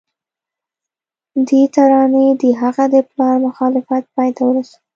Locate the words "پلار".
3.09-3.35